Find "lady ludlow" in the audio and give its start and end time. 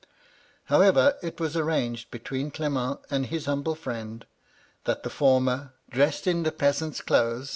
7.29-7.49